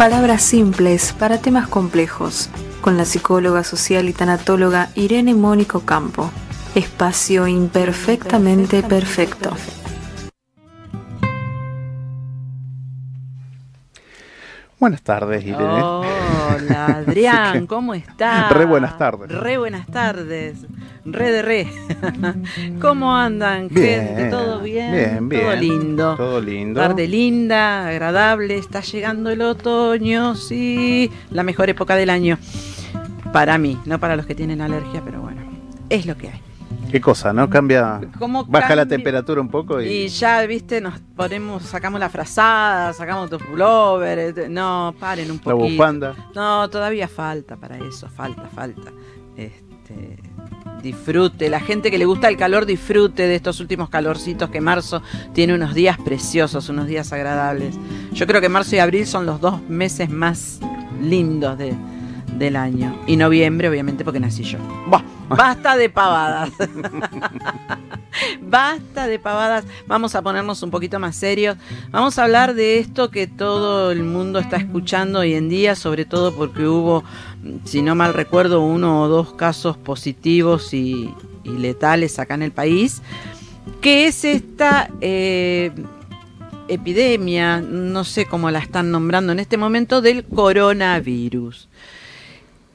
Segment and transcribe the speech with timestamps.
[0.00, 2.48] Palabras simples para temas complejos,
[2.80, 6.30] con la psicóloga social y tanatóloga Irene Mónico Campo.
[6.74, 9.50] Espacio imperfectamente perfecto.
[14.78, 16.19] Buenas tardes, Irene.
[16.30, 18.52] Hola, Adrián, ¿cómo estás?
[18.52, 19.30] Re buenas tardes.
[19.30, 20.66] Re buenas tardes.
[21.04, 21.68] Re de re.
[22.80, 24.28] ¿Cómo andan, gente?
[24.30, 24.92] ¿Todo bien?
[24.92, 25.42] Bien, bien.
[25.42, 26.16] Todo lindo.
[26.16, 26.80] Todo lindo.
[26.80, 28.56] Tarde linda, agradable.
[28.56, 31.10] Está llegando el otoño, sí.
[31.30, 32.38] La mejor época del año.
[33.32, 35.40] Para mí, no para los que tienen alergia, pero bueno.
[35.88, 36.49] Es lo que hay.
[36.90, 37.48] Qué cosa, ¿no?
[37.48, 38.00] Cambia.
[38.18, 39.86] ¿Cómo Baja la temperatura un poco y.
[39.88, 44.18] Y ya, viste, nos ponemos, sacamos la frazada, sacamos los pullover.
[44.18, 45.70] eh, No, paren un la poquito.
[45.72, 46.14] bufanda.
[46.34, 48.90] No, todavía falta para eso, falta, falta.
[49.36, 50.18] Este,
[50.82, 55.02] disfrute, la gente que le gusta el calor disfrute de estos últimos calorcitos que marzo
[55.34, 57.76] tiene unos días preciosos, unos días agradables.
[58.12, 60.58] Yo creo que marzo y abril son los dos meses más
[61.02, 61.74] lindos de-
[62.38, 62.96] del año.
[63.06, 64.58] Y noviembre, obviamente, porque nací yo.
[64.88, 66.50] Buah, basta de pavadas.
[68.42, 71.56] Basta de pavadas, vamos a ponernos un poquito más serios.
[71.90, 76.04] Vamos a hablar de esto que todo el mundo está escuchando hoy en día, sobre
[76.04, 77.04] todo porque hubo,
[77.64, 82.52] si no mal recuerdo, uno o dos casos positivos y, y letales acá en el
[82.52, 83.00] país,
[83.80, 85.70] que es esta eh,
[86.68, 91.68] epidemia, no sé cómo la están nombrando en este momento, del coronavirus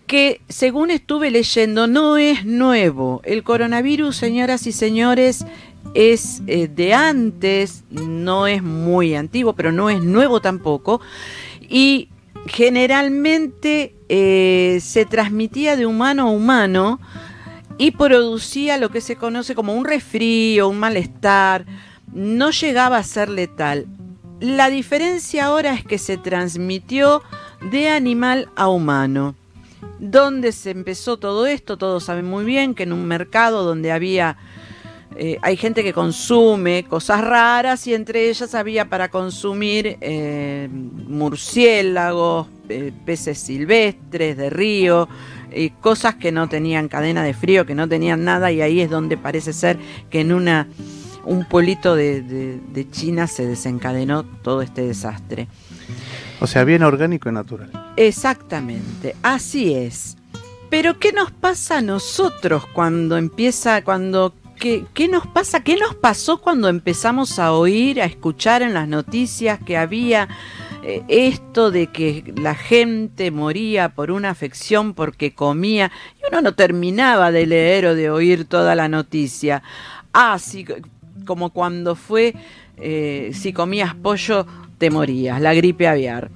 [0.08, 3.22] que según estuve leyendo no es nuevo.
[3.24, 5.46] El coronavirus, señoras y señores,
[5.94, 11.02] es eh, de antes, no es muy antiguo, pero no es nuevo tampoco.
[11.62, 12.10] Y
[12.48, 17.00] generalmente eh, se transmitía de humano a humano
[17.78, 21.66] y producía lo que se conoce como un resfrío, un malestar.
[22.14, 23.88] No llegaba a ser letal.
[24.40, 27.24] La diferencia ahora es que se transmitió
[27.72, 29.36] de animal a humano.
[30.00, 31.78] ¿Dónde se empezó todo esto?
[31.78, 34.38] Todos saben muy bien que en un mercado donde había,
[35.16, 42.48] eh, hay gente que consume cosas raras y entre ellas había para consumir eh, murciélagos,
[42.70, 45.08] eh, peces silvestres de río,
[45.80, 49.16] cosas que no tenían cadena de frío, que no tenían nada y ahí es donde
[49.16, 49.80] parece ser
[50.10, 50.68] que en una,
[51.24, 55.48] un pueblito de China se desencadenó todo este desastre.
[56.40, 57.72] O sea, bien orgánico y natural.
[57.96, 60.18] Exactamente, así es.
[60.70, 65.96] Pero ¿qué nos pasa a nosotros cuando empieza, cuando, qué, qué nos pasa, qué nos
[65.96, 70.28] pasó cuando empezamos a oír, a escuchar en las noticias que había
[70.84, 75.92] eh, esto de que la gente moría por una afección porque comía
[76.22, 79.64] y uno no terminaba de leer o de oír toda la noticia?
[80.14, 80.66] Ah, sí,
[81.26, 82.36] como cuando fue,
[82.78, 84.46] eh, si comías pollo
[84.78, 86.32] te morías, la gripe aviar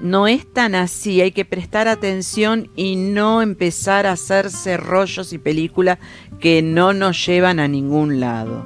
[0.00, 5.38] no es tan así, hay que prestar atención y no empezar a hacerse rollos y
[5.38, 5.98] películas
[6.40, 8.64] que no nos llevan a ningún lado.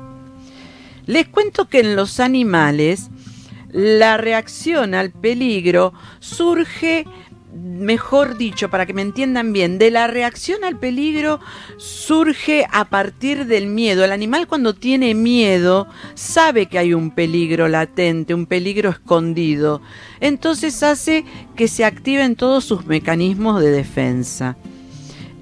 [1.07, 3.11] Les cuento que en los animales
[3.71, 7.07] la reacción al peligro surge,
[7.53, 11.41] mejor dicho, para que me entiendan bien, de la reacción al peligro
[11.77, 14.05] surge a partir del miedo.
[14.05, 19.83] El animal cuando tiene miedo sabe que hay un peligro latente, un peligro escondido.
[20.21, 21.25] Entonces hace
[21.57, 24.57] que se activen todos sus mecanismos de defensa.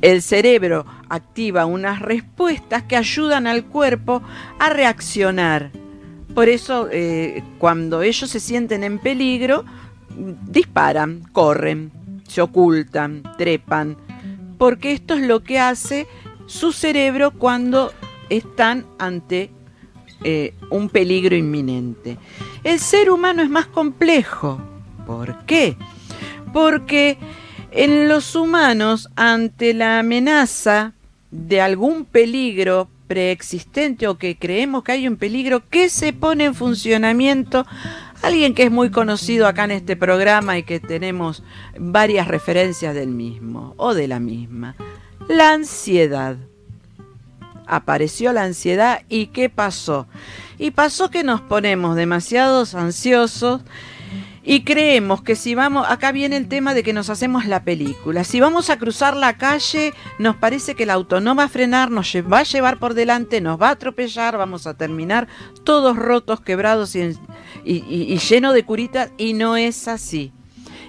[0.03, 4.23] El cerebro activa unas respuestas que ayudan al cuerpo
[4.59, 5.71] a reaccionar.
[6.35, 9.65] Por eso, eh, cuando ellos se sienten en peligro,
[10.47, 11.93] disparan, corren,
[12.31, 13.97] se ocultan, trepan,
[14.57, 16.07] porque esto es lo que hace
[16.47, 17.93] su cerebro cuando
[18.29, 19.51] están ante
[20.23, 22.19] eh, un peligro inminente.
[22.63, 24.61] El ser humano es más complejo.
[25.07, 25.77] ¿Por qué?
[26.53, 27.19] Porque
[27.73, 30.93] en los humanos, ante la amenaza
[31.31, 36.55] de algún peligro preexistente o que creemos que hay un peligro, ¿qué se pone en
[36.55, 37.67] funcionamiento?
[38.23, 41.43] Alguien que es muy conocido acá en este programa y que tenemos
[41.79, 44.77] varias referencias del mismo o de la misma.
[45.29, 46.37] La ansiedad.
[47.67, 50.07] Apareció la ansiedad y ¿qué pasó?
[50.59, 53.63] Y pasó que nos ponemos demasiados ansiosos
[54.53, 58.25] y creemos que si vamos, acá viene el tema de que nos hacemos la película,
[58.25, 61.93] si vamos a cruzar la calle, nos parece que el auto no va a frenar,
[61.93, 65.29] nos va a llevar por delante, nos va a atropellar, vamos a terminar
[65.63, 67.01] todos rotos, quebrados y,
[67.65, 70.33] y, y- y lleno de curitas, y no es así.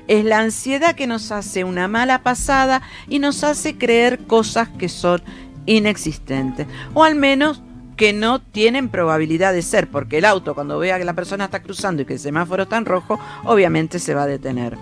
[0.07, 4.89] Es la ansiedad que nos hace una mala pasada y nos hace creer cosas que
[4.89, 5.21] son
[5.67, 6.65] inexistentes,
[6.95, 7.61] o al menos
[8.01, 11.61] que no tienen probabilidad de ser, porque el auto cuando vea que la persona está
[11.61, 14.75] cruzando y que el semáforo está en rojo, obviamente se va a detener.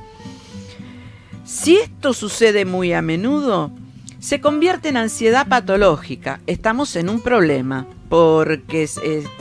[1.44, 3.72] Si esto sucede muy a menudo,
[4.20, 6.40] se convierte en ansiedad patológica.
[6.48, 8.90] Estamos en un problema porque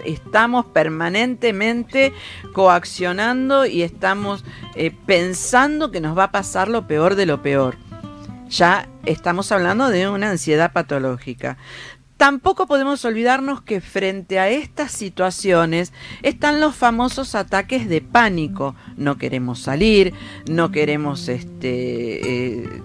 [0.05, 2.13] estamos permanentemente
[2.55, 4.45] coaccionando y estamos
[4.75, 7.77] eh, pensando que nos va a pasar lo peor de lo peor.
[8.51, 11.59] Ya estamos hablando de una ansiedad patológica.
[12.19, 15.93] Tampoco podemos olvidarnos que frente a estas situaciones
[16.23, 18.75] están los famosos ataques de pánico.
[18.97, 20.13] No queremos salir,
[20.51, 22.83] no queremos este, eh,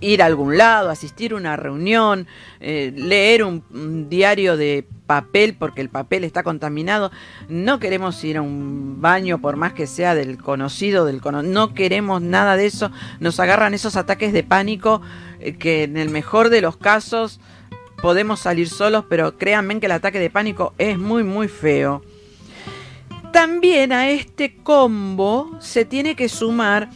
[0.00, 2.26] ir a algún lado, asistir a una reunión,
[2.58, 7.12] eh, leer un, diario de papel porque el papel está contaminado.
[7.48, 12.22] No queremos ir a un baño por más que sea del conocido, del no queremos
[12.22, 12.90] nada de eso.
[13.20, 15.00] Nos agarran esos ataques de pánico
[15.38, 17.38] eh, que en el mejor de los casos
[18.00, 22.02] podemos salir solos, pero créanme que el ataque de pánico es muy, muy feo.
[23.32, 26.90] También a este combo se tiene que sumar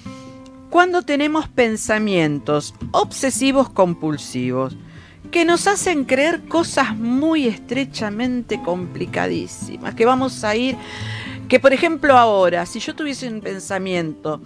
[0.70, 4.76] cuando tenemos pensamientos obsesivos compulsivos
[5.30, 10.76] que nos hacen creer cosas muy estrechamente complicadísimas, que vamos a ir,
[11.48, 14.40] que por ejemplo ahora, si yo tuviese un pensamiento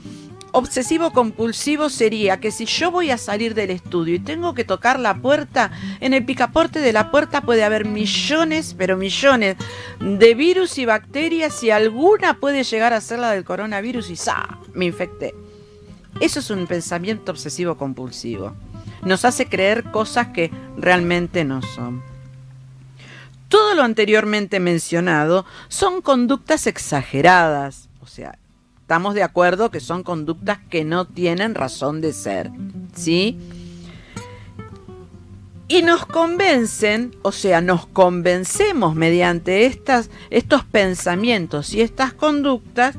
[0.57, 4.99] obsesivo compulsivo sería que si yo voy a salir del estudio y tengo que tocar
[4.99, 5.71] la puerta,
[6.01, 9.57] en el picaporte de la puerta puede haber millones, pero millones
[10.01, 14.59] de virus y bacterias y alguna puede llegar a ser la del coronavirus y ¡sa!
[14.73, 15.35] me infecté.
[16.21, 18.55] Eso es un pensamiento obsesivo compulsivo.
[19.03, 22.03] Nos hace creer cosas que realmente no son.
[23.49, 28.39] Todo lo anteriormente mencionado son conductas exageradas, o sea,
[28.87, 32.53] estamos de acuerdo que son conductas que no tienen razón de ser.
[32.95, 33.37] ¿Sí?
[35.67, 42.95] Y nos convencen, o sea, nos convencemos mediante estas, estos pensamientos y estas conductas,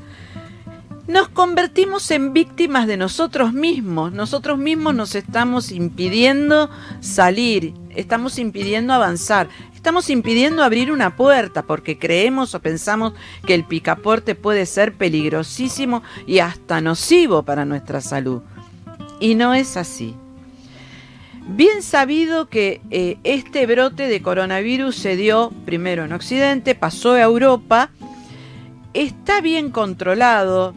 [1.08, 4.12] nos convertimos en víctimas de nosotros mismos.
[4.12, 6.70] Nosotros mismos nos estamos impidiendo
[7.00, 13.14] salir, estamos impidiendo avanzar, estamos impidiendo abrir una puerta porque creemos o pensamos
[13.46, 18.42] que el picaporte puede ser peligrosísimo y hasta nocivo para nuestra salud.
[19.22, 20.14] Y no es así.
[21.50, 27.22] Bien sabido que eh, este brote de coronavirus se dio primero en Occidente, pasó a
[27.22, 27.92] Europa,
[28.94, 30.76] está bien controlado,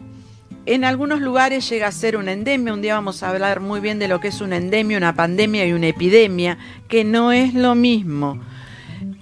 [0.65, 3.99] en algunos lugares llega a ser una endemia, un día vamos a hablar muy bien
[3.99, 7.75] de lo que es una endemia, una pandemia y una epidemia, que no es lo
[7.75, 8.39] mismo.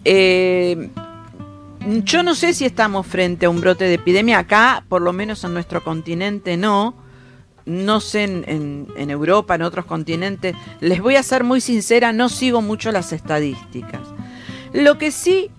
[0.03, 0.89] Eh,
[2.03, 5.43] yo no sé si estamos frente a un brote de epidemia acá, por lo menos
[5.43, 6.93] en nuestro continente no.
[7.65, 10.55] No sé en, en, Europa, en otros continentes.
[10.79, 14.01] Les voy a ser muy sincera, no sigo mucho las estadísticas.
[14.73, 15.51] Lo que sí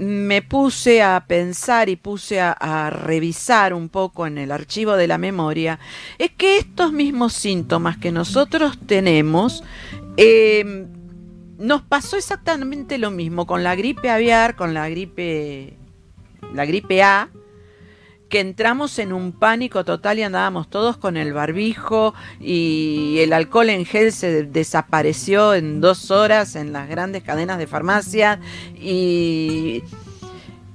[0.00, 5.18] me puse a pensar y puse a, revisar un poco en el archivo de la
[5.18, 5.78] memoria
[6.18, 9.62] es que estos mismos síntomas que nosotros tenemos
[10.16, 10.86] eh,
[11.58, 15.76] nos pasó exactamente lo mismo con la gripe aviar, con la gripe,
[16.54, 17.28] la gripe A,
[18.30, 23.68] que entramos en un pánico total y andábamos todos con el barbijo y el alcohol
[23.70, 28.40] en gel se desapareció en dos horas en las grandes cadenas de farmacia
[28.80, 29.82] y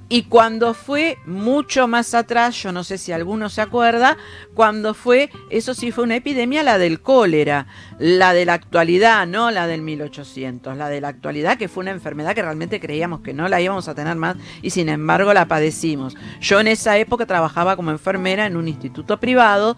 [0.08, 4.16] y cuando fue mucho más atrás, yo no sé si alguno se acuerda,
[4.54, 7.66] cuando fue, eso sí fue una epidemia, la del cólera,
[7.98, 11.90] la de la actualidad, no la del 1800, la de la actualidad que fue una
[11.90, 15.48] enfermedad que realmente creíamos que no la íbamos a tener más y sin embargo la
[15.48, 16.16] padecimos.
[16.40, 19.76] Yo en esa época trabajaba como enfermera en un instituto privado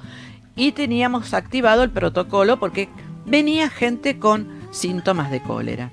[0.57, 2.91] y teníamos activado el protocolo porque
[3.25, 5.91] venía gente con síntomas de cólera.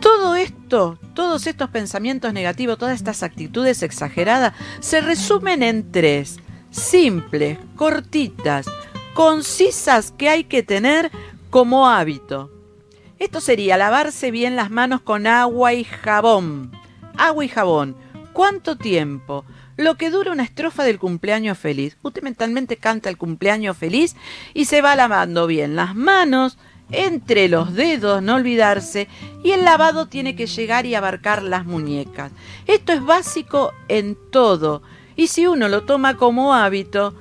[0.00, 0.63] Todo esto,
[1.14, 6.40] todos estos pensamientos negativos, todas estas actitudes exageradas, se resumen en tres,
[6.70, 8.66] simples, cortitas,
[9.14, 11.10] concisas que hay que tener
[11.50, 12.50] como hábito.
[13.18, 16.72] Esto sería lavarse bien las manos con agua y jabón.
[17.16, 17.96] Agua y jabón.
[18.32, 19.44] ¿Cuánto tiempo?
[19.76, 21.96] Lo que dura una estrofa del cumpleaños feliz.
[22.02, 24.16] Usted mentalmente canta el cumpleaños feliz
[24.52, 26.58] y se va lavando bien las manos,
[26.90, 29.08] entre los dedos, no olvidarse,
[29.42, 32.32] y el lavado tiene que llegar y abarcar las muñecas.
[32.66, 34.82] Esto es básico en todo,
[35.16, 37.14] y si uno lo toma como hábito,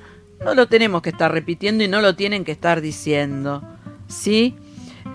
[0.44, 3.64] no lo tenemos que estar repitiendo y no lo tienen que estar diciendo.
[4.08, 4.56] ¿Sí?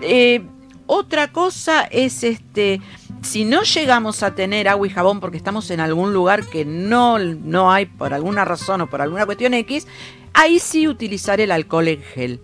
[0.01, 0.41] Eh,
[0.87, 2.81] otra cosa es este,
[3.21, 7.19] si no llegamos a tener agua y jabón porque estamos en algún lugar que no,
[7.19, 9.87] no hay por alguna razón o por alguna cuestión X,
[10.33, 12.39] ahí sí utilizar el alcohol en gel.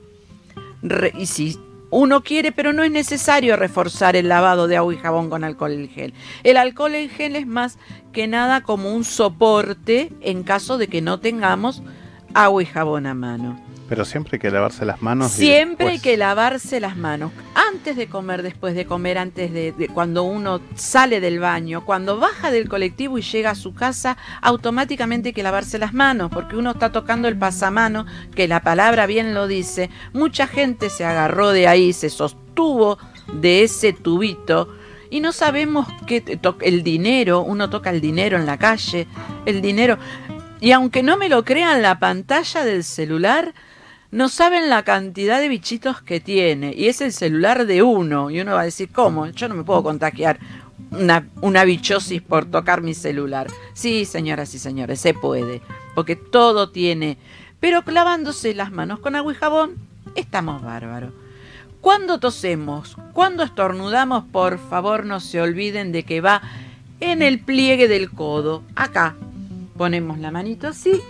[1.18, 1.58] y si
[1.96, 5.72] uno quiere, pero no es necesario reforzar el lavado de agua y jabón con alcohol
[5.72, 6.14] en gel.
[6.44, 7.80] El alcohol en gel es más
[8.12, 11.84] que nada como un soporte en caso de que no tengamos
[12.34, 13.65] agua y jabón a mano.
[13.88, 15.32] Pero siempre hay que lavarse las manos.
[15.32, 17.32] Siempre hay que lavarse las manos.
[17.54, 22.18] Antes de comer, después de comer, antes de, de- cuando uno sale del baño, cuando
[22.18, 26.56] baja del colectivo y llega a su casa, automáticamente hay que lavarse las manos, porque
[26.56, 29.92] uno está tocando el pasamano, que la palabra bien lo dice.
[30.14, 32.98] Mucha gente se agarró de ahí, se sostuvo
[33.34, 34.68] de ese tubito.
[35.12, 39.08] Y no sabemos qué el dinero, uno toca el dinero en la calle,
[39.46, 40.00] el dinero.
[40.60, 43.54] Y aunque no me lo crean, la pantalla del celular
[44.16, 46.74] no saben la cantidad de bichitos que tiene.
[46.74, 48.32] Y es el celular de uno.
[48.32, 49.28] Y uno va a decir, ¿cómo?
[49.28, 50.40] Yo no me puedo contagiar
[50.92, 53.48] una, una bichosis por tocar mi celular.
[53.74, 55.62] Sí, señoras y señores, se puede.
[55.96, 57.18] Porque todo tiene.
[57.60, 59.76] Pero lavándose las manos con agua y jabón,
[60.16, 61.12] estamos bárbaros.
[61.82, 66.42] Cuando tosemos, cuando estornudamos, por favor no se olviden de que va
[67.02, 68.64] en el pliegue del codo.
[68.78, 69.18] Acá
[69.76, 71.02] ponemos la manito así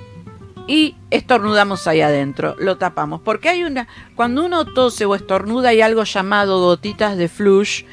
[0.68, 5.82] y estornudamos ahí adentro, lo tapamos, porque hay una, cuando uno tose o estornuda hay
[5.82, 7.84] algo llamado gotitas de flush,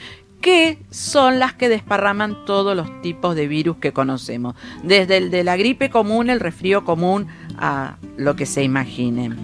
[0.40, 5.44] que son las que desparraman todos los tipos de virus que conocemos, desde el de
[5.44, 9.36] la gripe común, el resfrío común, a lo que se imaginen.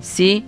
[0.00, 0.44] ¿Sí?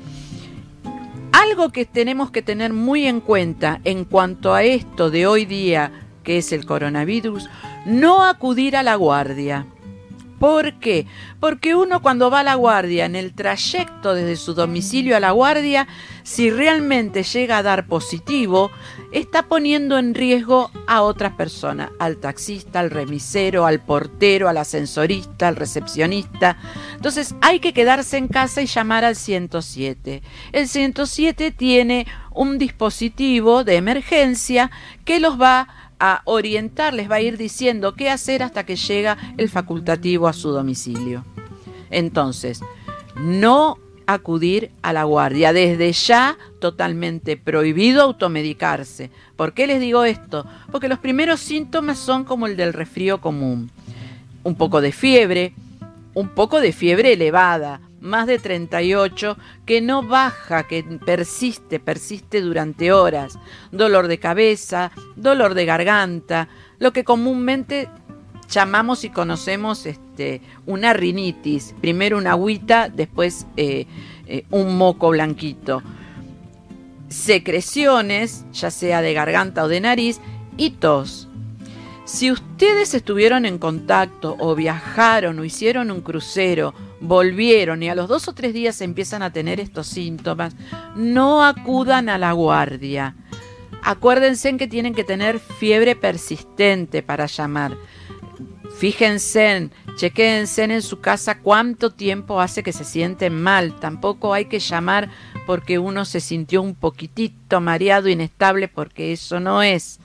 [1.33, 5.93] Algo que tenemos que tener muy en cuenta en cuanto a esto de hoy día,
[6.23, 7.49] que es el coronavirus,
[7.87, 9.67] no acudir a la guardia.
[10.39, 11.07] ¿Por qué?
[11.41, 15.31] Porque uno cuando va a la guardia, en el trayecto desde su domicilio a la
[15.31, 15.89] guardia,
[16.25, 18.71] si realmente llega a dar positivo,
[19.13, 25.49] está poniendo en riesgo a otras personas, al taxista, al remisero, al portero, al ascensorista,
[25.49, 26.59] al recepcionista.
[26.95, 30.23] Entonces hay que quedarse en casa y llamar al 107.
[30.53, 34.71] El 107 tiene un dispositivo de emergencia
[35.05, 39.17] que los va a orientar, les va a ir diciendo qué hacer hasta que llega
[39.37, 41.25] el facultativo a su domicilio.
[41.91, 42.61] Entonces,
[43.17, 45.53] no acudir a la guardia.
[45.53, 49.11] Desde ya totalmente prohibido automedicarse.
[49.37, 50.47] ¿Por qué les digo esto?
[50.71, 53.71] Porque los primeros síntomas son como el del resfrío común.
[54.45, 55.55] Un poco de fiebre,
[56.15, 59.37] un poco de fiebre elevada, más de 38,
[59.67, 63.39] que no baja, que persiste, persiste durante horas.
[63.73, 66.49] Dolor de cabeza, dolor de garganta,
[66.79, 67.89] lo que comúnmente
[68.49, 71.75] llamamos y conocemos este, una rinitis.
[71.81, 73.87] Primero una agüita, después eh,
[74.27, 75.83] eh, un moco blanquito.
[77.09, 80.21] Secreciones, ya sea de garganta o de nariz,
[80.57, 81.29] y tos.
[82.05, 88.09] Si ustedes estuvieron en contacto o viajaron o hicieron un crucero, volvieron y a los
[88.09, 90.55] dos o tres días empiezan a tener estos síntomas,
[90.95, 93.15] no acudan a la guardia.
[93.83, 97.77] Acuérdense en que tienen que tener fiebre persistente para llamar.
[98.79, 103.79] Fíjense, chequense en su casa cuánto tiempo hace que se sienten mal.
[103.81, 105.09] Tampoco hay que llamar
[105.47, 109.99] porque uno se sintió un poquitito mareado, inestable, porque eso no es.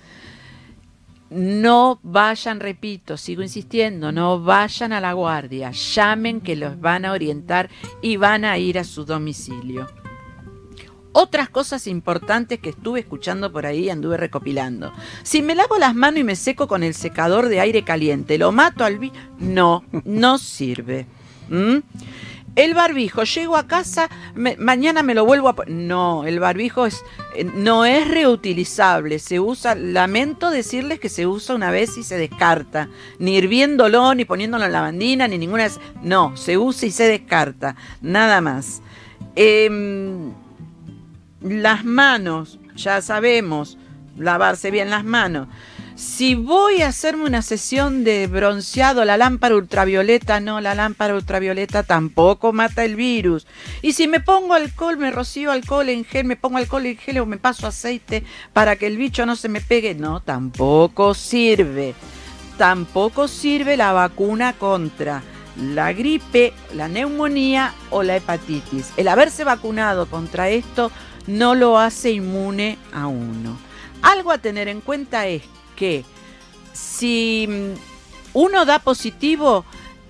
[1.32, 7.14] No vayan, repito, sigo insistiendo, no vayan a la guardia, llamen que los van a
[7.14, 7.70] orientar
[8.02, 9.88] y van a ir a su domicilio.
[11.14, 14.92] Otras cosas importantes que estuve escuchando por ahí, anduve recopilando.
[15.24, 18.52] Si me lavo las manos y me seco con el secador de aire caliente, ¿lo
[18.52, 19.14] mato al vi?
[19.40, 21.06] No, no sirve.
[21.48, 21.78] ¿Mm?
[22.56, 25.56] El barbijo, llego a casa, mañana me lo vuelvo a.
[25.68, 27.02] No, el barbijo es,
[27.34, 29.20] eh, no es reutilizable.
[29.20, 32.90] Se usa, lamento decirles que se usa una vez y se descarta.
[33.20, 35.70] Ni hirviéndolo, ni poniéndolo en lavandina, ni ninguna.
[36.04, 37.78] No, se usa y se descarta.
[38.02, 38.82] Nada más.
[39.36, 40.34] Em,
[41.42, 43.78] las manos, ya sabemos,
[44.18, 45.48] lavarse bien las manos.
[45.96, 51.84] Si voy a hacerme una sesión de bronceado, la lámpara ultravioleta, no, la lámpara ultravioleta
[51.84, 53.46] tampoco mata el virus.
[53.82, 57.20] Y si me pongo alcohol, me rocío alcohol en gel, me pongo alcohol en gel
[57.20, 61.94] o me paso aceite para que el bicho no se me pegue, no, tampoco sirve.
[62.58, 65.24] Tampoco sirve la vacuna contra
[65.58, 68.92] la gripe, la neumonía o la hepatitis.
[68.98, 70.92] El haberse vacunado contra esto
[71.28, 73.58] no lo hace inmune a uno.
[74.02, 75.44] Algo a tener en cuenta es
[75.82, 76.06] que
[76.74, 77.74] si mm,
[78.34, 79.66] uno da positivo,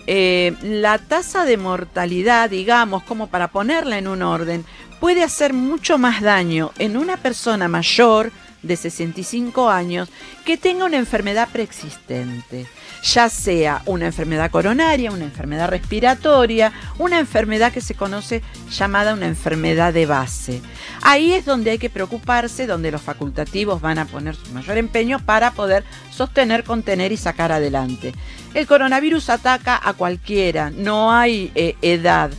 [0.06, 4.66] eh, la tasa de mortalidad, digamos, como para ponerla en un orden,
[5.00, 10.10] puede hacer mucho más daño en una persona mayor de 65 años
[10.46, 12.68] que tenga una enfermedad preexistente,
[13.03, 19.27] ya sea una enfermedad coronaria, una enfermedad respiratoria, una enfermedad que se conoce llamada una
[19.27, 20.62] enfermedad de base.
[21.01, 25.20] Ahí es donde hay que preocuparse, donde los facultativos van a poner su mayor empeño
[25.20, 28.13] para poder sostener, contener y sacar adelante.
[28.53, 32.32] El coronavirus ataca a cualquiera, no hay eh, edad.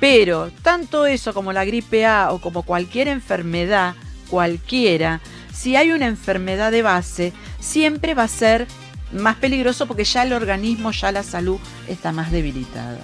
[0.00, 3.94] Pero tanto eso como la gripe A o como cualquier enfermedad,
[4.28, 5.20] cualquiera,
[5.54, 8.66] si hay una enfermedad de base, siempre va a ser
[9.12, 11.58] más peligroso porque ya el organismo, ya la salud
[11.88, 12.98] está más debilitada.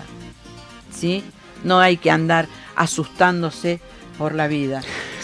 [0.90, 1.25] ¿Sí?
[1.62, 3.80] No hay que andar asustándose
[4.19, 4.83] por la vida.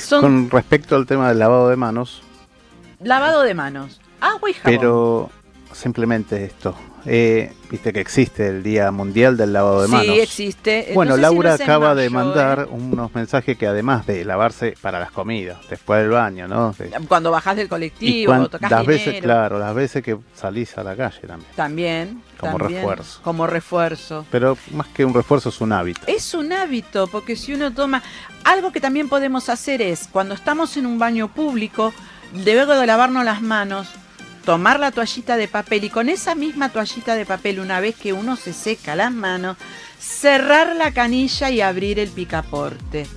[0.08, 2.22] Con respecto al tema del lavado de manos.
[3.00, 4.00] Lavado de manos.
[4.20, 4.78] Agua y jabón.
[4.78, 5.30] Pero
[5.76, 6.74] simplemente esto.
[7.08, 10.06] Eh, viste que existe el Día Mundial del Lavado de Manos.
[10.06, 10.90] Sí, existe.
[10.92, 12.68] Bueno, Laura acaba de mandar ¿eh?
[12.68, 16.74] unos mensajes que además de lavarse para las comidas, después del baño, ¿no?
[17.06, 20.96] Cuando bajás del colectivo, cuando tocas las veces, claro, las veces que salís a la
[20.96, 21.52] calle también.
[21.54, 22.22] También.
[22.38, 23.20] Como refuerzo.
[23.22, 24.26] Como refuerzo.
[24.30, 26.00] Pero más que un refuerzo es un hábito.
[26.08, 28.02] Es un hábito, porque si uno toma...
[28.44, 31.92] Algo que también podemos hacer es, cuando estamos en un baño público,
[32.44, 33.88] luego de lavarnos las manos,
[34.46, 38.12] tomar la toallita de papel y con esa misma toallita de papel, una vez que
[38.12, 39.56] uno se seca las manos,
[39.98, 43.08] cerrar la canilla y abrir el picaporte.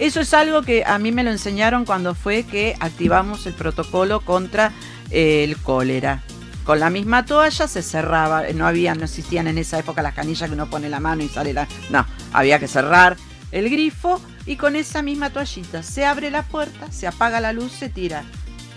[0.00, 4.22] Eso es algo que a mí me lo enseñaron cuando fue que activamos el protocolo
[4.22, 4.72] contra
[5.12, 6.24] eh, el cólera.
[6.64, 10.48] Con la misma toalla se cerraba, no había, no existían en esa época las canillas
[10.48, 11.68] que uno pone la mano y sale la.
[11.90, 13.16] No, había que cerrar
[13.52, 17.70] el grifo y con esa misma toallita se abre la puerta, se apaga la luz,
[17.70, 18.24] se tira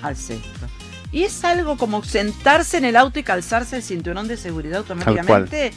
[0.04, 0.68] al cesto.
[1.16, 5.72] Y es algo como sentarse en el auto y calzarse el cinturón de seguridad automáticamente.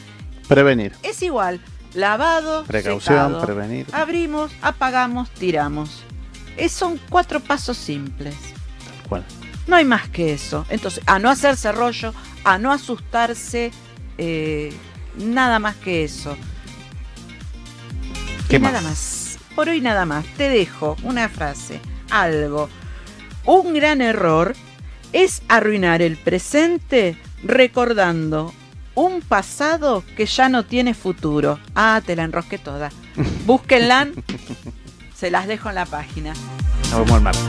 [0.49, 0.97] Prevenir.
[1.05, 1.61] Es igual.
[1.95, 3.87] Lavado, precaución, prevenir.
[3.93, 6.03] Abrimos, apagamos, tiramos.
[6.57, 8.35] Es, son cuatro pasos simples.
[9.09, 9.25] ¿Cuál?
[9.69, 10.67] No hay más que eso.
[10.71, 13.71] Entonces, a no hacerse rollo, a no asustarse,
[14.19, 14.73] eh,
[15.19, 16.37] nada más que eso.
[18.49, 19.39] ¿Qué nada más?
[19.55, 20.27] Por hoy nada más.
[20.37, 21.81] Te dejo una frase,
[22.11, 22.69] algo.
[23.45, 24.57] Un gran error
[25.13, 28.53] es arruinar el presente recordando
[28.95, 31.59] un pasado que ya no tiene futuro.
[31.75, 32.91] Ah, te la enrosqué toda.
[33.47, 34.09] Búsquenla,
[35.15, 36.33] se las dejo en la página.
[36.91, 37.43] Nos vemos el martes.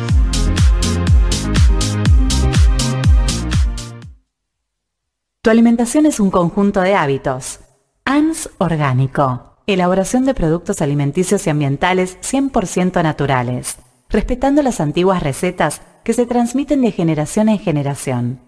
[5.41, 7.61] Tu alimentación es un conjunto de hábitos.
[8.05, 9.55] ANS Orgánico.
[9.67, 13.77] Elaboración de productos alimenticios y ambientales 100% naturales,
[14.09, 18.39] respetando las antiguas recetas que se transmiten de generación en generación.